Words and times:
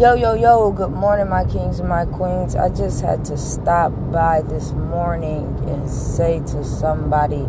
Yo, 0.00 0.14
yo, 0.14 0.32
yo, 0.32 0.72
good 0.72 0.92
morning, 0.92 1.28
my 1.28 1.44
kings 1.44 1.78
and 1.78 1.86
my 1.86 2.06
queens. 2.06 2.56
I 2.56 2.70
just 2.70 3.02
had 3.02 3.22
to 3.26 3.36
stop 3.36 3.92
by 4.10 4.40
this 4.40 4.72
morning 4.72 5.44
and 5.68 5.90
say 5.90 6.40
to 6.40 6.64
somebody 6.64 7.44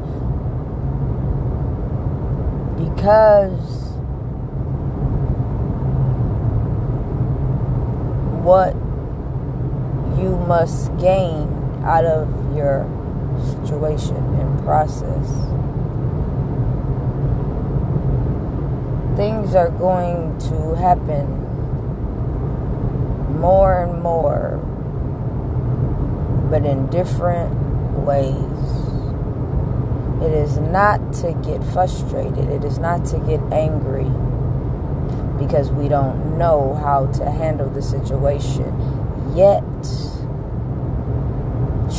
because 2.76 3.94
what 8.44 8.74
you 10.22 10.36
must 10.46 10.92
gain 10.98 11.48
out 11.86 12.04
of 12.04 12.28
your 12.54 12.84
situation 13.64 14.18
and 14.18 14.60
process. 14.66 15.30
Things 19.16 19.56
are 19.56 19.70
going 19.70 20.38
to 20.50 20.76
happen 20.76 21.51
more 23.42 23.84
and 23.84 24.02
more, 24.04 24.58
but 26.52 26.64
in 26.64 26.88
different 26.88 27.52
ways. 27.98 28.38
It 30.22 30.34
is 30.34 30.60
not 30.60 31.14
to 31.14 31.34
get 31.44 31.64
frustrated, 31.74 32.48
it 32.48 32.64
is 32.64 32.78
not 32.78 33.04
to 33.06 33.18
get 33.18 33.42
angry 33.52 34.10
because 35.40 35.72
we 35.72 35.88
don't 35.88 36.38
know 36.38 36.76
how 36.76 37.08
to 37.14 37.32
handle 37.32 37.68
the 37.68 37.82
situation. 37.82 38.70
Yet, 39.36 39.64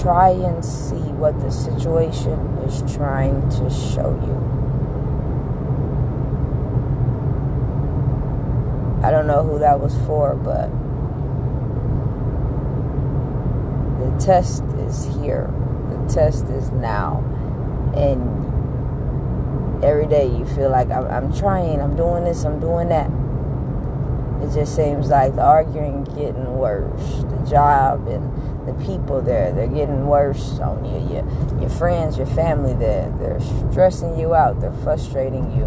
try 0.00 0.30
and 0.30 0.64
see 0.64 1.11
what 1.19 1.41
the 1.41 1.50
situation 1.50 2.38
is 2.64 2.95
trying 2.95 3.48
to 3.50 3.69
show 3.69 4.14
you. 4.22 4.38
I 9.02 9.11
don't 9.11 9.27
know 9.27 9.42
who 9.42 9.59
that 9.59 9.80
was 9.80 9.97
for, 10.06 10.36
but 10.36 10.70
the 14.03 14.19
test 14.19 14.64
is 14.78 15.05
here. 15.17 15.48
The 15.91 16.12
test 16.12 16.47
is 16.47 16.70
now. 16.70 17.22
And 17.97 18.42
every 19.84 20.06
day 20.06 20.27
you 20.27 20.44
feel 20.47 20.70
like 20.70 20.91
I'm, 20.91 21.06
I'm 21.06 21.33
trying, 21.33 21.81
I'm 21.81 21.97
doing 21.97 22.25
this, 22.25 22.44
I'm 22.44 22.61
doing 22.61 22.89
that. 22.89 23.11
It 24.42 24.53
just 24.55 24.75
seems 24.75 25.09
like 25.09 25.36
the 25.36 25.42
arguing 25.42 26.03
getting 26.05 26.59
worse. 26.59 27.22
The 27.22 27.47
job 27.48 28.09
and 28.09 28.67
the 28.67 28.75
people 28.84 29.20
there, 29.22 29.53
they're 29.53 29.69
getting 29.69 30.06
worse 30.06 30.59
on 30.59 30.84
you. 30.84 30.98
Your, 31.14 31.61
your 31.61 31.70
friends, 31.70 32.16
your 32.16 32.27
family, 32.27 32.75
they're, 32.75 33.11
they're 33.19 33.41
stressing 33.70 34.19
you 34.19 34.34
out. 34.34 34.61
They're 34.61 34.72
frustrating 34.83 35.56
you. 35.56 35.64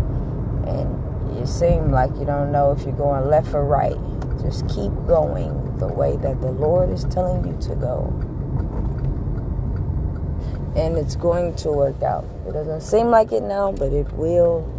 And 0.67 1.37
you 1.37 1.45
seem 1.45 1.91
like 1.91 2.11
you 2.17 2.25
don't 2.25 2.51
know 2.51 2.71
if 2.71 2.83
you're 2.83 2.95
going 2.95 3.29
left 3.29 3.53
or 3.53 3.63
right. 3.63 3.97
Just 4.45 4.67
keep 4.67 4.91
going 5.07 5.77
the 5.77 5.87
way 5.87 6.17
that 6.17 6.39
the 6.39 6.51
Lord 6.51 6.91
is 6.91 7.03
telling 7.05 7.47
you 7.47 7.57
to 7.67 7.75
go. 7.75 8.13
And 10.75 10.97
it's 10.97 11.15
going 11.15 11.55
to 11.55 11.71
work 11.71 12.03
out. 12.03 12.25
It 12.47 12.51
doesn't 12.51 12.81
seem 12.81 13.07
like 13.07 13.31
it 13.31 13.41
now, 13.41 13.71
but 13.71 13.91
it 13.91 14.11
will 14.13 14.71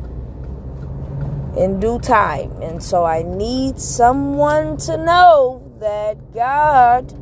in 1.56 1.80
due 1.80 1.98
time. 1.98 2.52
And 2.62 2.80
so 2.80 3.04
I 3.04 3.22
need 3.22 3.80
someone 3.80 4.76
to 4.78 4.96
know 4.96 5.68
that 5.80 6.32
God 6.32 7.12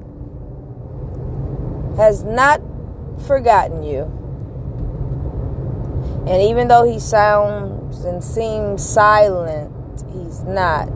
has 1.97 2.25
not 2.25 2.61
forgotten 3.27 3.83
you. 3.85 4.03
And 6.27 6.43
even 6.43 6.69
though 6.69 6.85
he 6.85 6.99
sounds 6.99 8.05
and 8.05 8.23
seems 8.23 8.87
silent, 8.87 9.73
he's 10.13 10.43
not. 10.43 10.91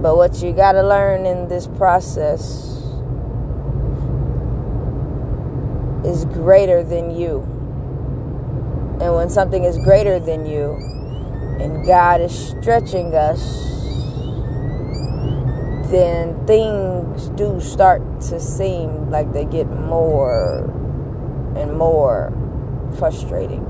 But 0.00 0.16
what 0.16 0.40
you 0.42 0.52
got 0.52 0.72
to 0.72 0.82
learn 0.82 1.26
in 1.26 1.48
this 1.48 1.66
process 1.66 2.78
is 6.04 6.24
greater 6.26 6.84
than 6.84 7.10
you. 7.10 7.40
And 9.00 9.14
when 9.14 9.28
something 9.28 9.64
is 9.64 9.76
greater 9.78 10.20
than 10.20 10.46
you, 10.46 10.74
and 11.60 11.84
God 11.84 12.20
is 12.20 12.32
stretching 12.32 13.14
us, 13.14 13.40
then 15.90 16.46
things 16.46 17.28
do 17.30 17.60
start 17.60 18.02
to 18.20 18.38
seem 18.38 19.10
like 19.10 19.32
they 19.32 19.44
get 19.44 19.68
more 19.68 20.64
and 21.56 21.76
more 21.76 22.32
frustrating. 22.98 23.64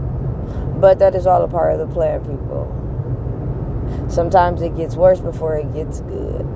But 0.79 0.99
that 0.99 1.15
is 1.15 1.27
all 1.27 1.43
a 1.43 1.49
part 1.49 1.79
of 1.79 1.89
the 1.89 1.95
plan, 1.95 2.21
people. 2.21 2.88
Sometimes 4.09 4.63
it 4.63 4.77
gets 4.77 4.97
worse 4.97 5.21
before 5.21 5.57
it 5.57 5.73
gets 5.73 6.01
good. 6.01 6.47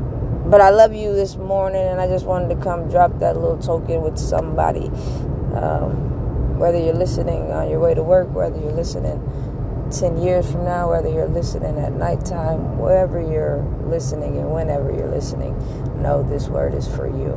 But 0.50 0.60
I 0.60 0.70
love 0.70 0.94
you 0.94 1.14
this 1.14 1.36
morning, 1.36 1.82
and 1.82 2.00
I 2.00 2.08
just 2.08 2.26
wanted 2.26 2.54
to 2.54 2.60
come 2.62 2.90
drop 2.90 3.18
that 3.20 3.36
little 3.36 3.58
token 3.58 4.02
with 4.02 4.18
somebody. 4.18 4.88
Um, 5.54 6.58
whether 6.58 6.78
you're 6.78 6.94
listening 6.94 7.50
on 7.52 7.68
your 7.70 7.80
way 7.80 7.94
to 7.94 8.02
work, 8.02 8.32
whether 8.34 8.58
you're 8.60 8.72
listening 8.72 9.20
10 9.92 10.16
years 10.22 10.50
from 10.50 10.64
now, 10.64 10.90
whether 10.90 11.10
you're 11.10 11.28
listening 11.28 11.78
at 11.78 11.92
nighttime, 11.92 12.78
wherever 12.78 13.20
you're 13.20 13.62
listening 13.84 14.38
and 14.38 14.52
whenever 14.52 14.90
you're 14.90 15.10
listening, 15.10 15.56
know 16.00 16.22
this 16.22 16.48
word 16.48 16.74
is 16.74 16.88
for 16.88 17.06
you. 17.06 17.34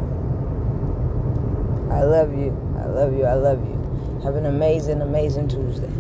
I 1.91 2.03
love 2.03 2.33
you. 2.37 2.55
I 2.79 2.85
love 2.85 3.13
you. 3.13 3.25
I 3.25 3.33
love 3.33 3.59
you. 3.59 4.21
Have 4.23 4.35
an 4.35 4.45
amazing, 4.45 5.01
amazing 5.01 5.49
Tuesday. 5.49 5.91